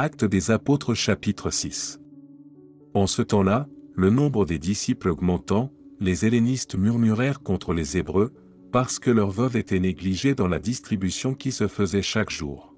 [0.00, 1.98] Actes des Apôtres chapitre 6.
[2.94, 3.66] En ce temps-là,
[3.96, 8.32] le nombre des disciples augmentant, les hellénistes murmurèrent contre les Hébreux,
[8.70, 12.76] parce que leurs veuves étaient négligées dans la distribution qui se faisait chaque jour.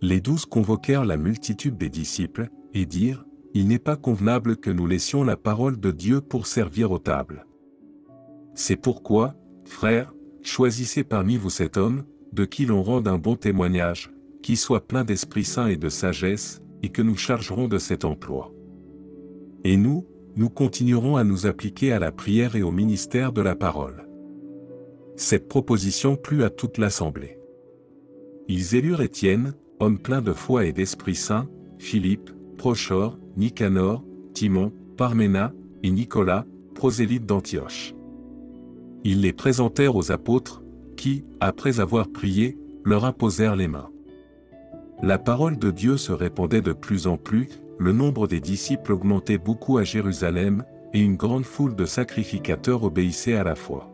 [0.00, 4.86] Les douze convoquèrent la multitude des disciples, et dirent, Il n'est pas convenable que nous
[4.86, 7.44] laissions la parole de Dieu pour servir aux tables.
[8.54, 9.34] C'est pourquoi,
[9.66, 14.10] frères, choisissez parmi vous cet homme, de qui l'on rende un bon témoignage,
[14.42, 18.52] qui soit plein d'Esprit Saint et de sagesse, et que nous chargerons de cet emploi.
[19.64, 20.06] Et nous,
[20.36, 24.08] nous continuerons à nous appliquer à la prière et au ministère de la parole.
[25.16, 27.38] Cette proposition plut à toute l'assemblée.
[28.46, 35.52] Ils élurent Étienne, homme plein de foi et d'Esprit Saint, Philippe, Prochor, Nicanor, Timon, Parména,
[35.82, 36.44] et Nicolas,
[36.74, 37.94] prosélyte d'Antioche.
[39.04, 40.62] Ils les présentèrent aux apôtres,
[40.96, 43.90] qui, après avoir prié, leur imposèrent les mains.
[45.02, 49.38] La parole de Dieu se répandait de plus en plus, le nombre des disciples augmentait
[49.38, 53.90] beaucoup à Jérusalem, et une grande foule de sacrificateurs obéissait à la foi.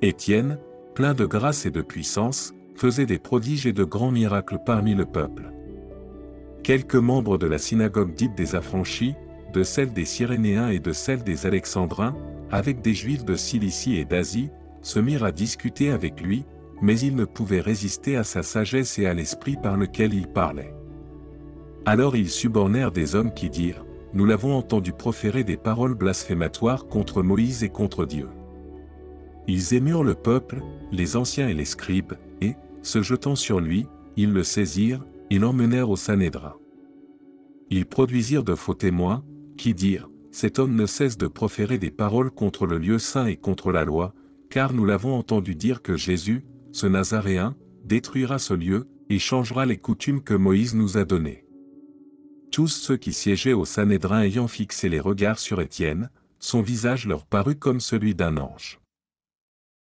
[0.00, 0.58] Étienne,
[0.94, 5.04] plein de grâce et de puissance, faisait des prodiges et de grands miracles parmi le
[5.04, 5.50] peuple.
[6.62, 9.14] Quelques membres de la synagogue dite des affranchis,
[9.52, 12.14] de celle des Cyrénéens et de celle des Alexandrins,
[12.52, 14.50] avec des Juifs de Cilicie et d'Asie,
[14.82, 16.44] se mirent à discuter avec lui,
[16.82, 20.74] mais ils ne pouvaient résister à sa sagesse et à l'esprit par lequel il parlait.
[21.84, 23.84] Alors ils subornèrent des hommes qui dirent,
[24.14, 28.28] Nous l'avons entendu proférer des paroles blasphématoires contre Moïse et contre Dieu.
[29.46, 30.62] Ils émurent le peuple,
[30.92, 35.90] les anciens et les scribes, et, se jetant sur lui, ils le saisirent, et l'emmenèrent
[35.90, 36.54] au Sanhédrin.
[37.70, 39.24] Ils produisirent de faux témoins,
[39.56, 43.36] qui dirent, Cet homme ne cesse de proférer des paroles contre le lieu saint et
[43.36, 44.14] contre la loi,
[44.50, 49.78] car nous l'avons entendu dire que Jésus, ce Nazaréen, détruira ce lieu, et changera les
[49.78, 51.44] coutumes que Moïse nous a données.
[52.50, 57.26] Tous ceux qui siégeaient au Sanhédrin ayant fixé les regards sur Étienne, son visage leur
[57.26, 58.80] parut comme celui d'un ange.